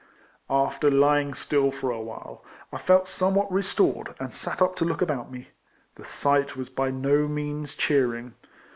After 0.49 0.89
lying 0.89 1.35
still 1.35 1.69
for 1.69 1.91
awhile, 1.91 2.43
I 2.73 2.79
felt 2.79 3.07
some 3.07 3.35
what 3.35 3.51
restored, 3.51 4.15
and 4.19 4.33
sat 4.33 4.59
up 4.59 4.75
to 4.77 4.83
look 4.83 4.99
about 5.03 5.31
me. 5.31 5.49
The 5.93 6.05
sight 6.05 6.57
was 6.57 6.69
by 6.69 6.89
no 6.89 7.27
means 7.27 7.75
cheering. 7.75 8.33